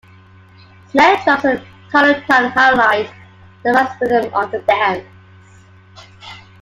[0.89, 3.11] Snare drums and talutang highlight
[3.63, 5.05] the fast rhythm of the dance.